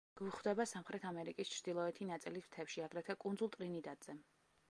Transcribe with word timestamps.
გვხვდება 0.19 0.63
სამხრეთ 0.69 1.03
ამერიკის 1.09 1.51
ჩრდილოეთი 1.57 2.07
ნაწილის 2.13 2.47
მთებში, 2.49 2.83
აგრეთვე 2.87 3.17
კუნძულ 3.27 3.55
ტრინიდადზე. 3.57 4.17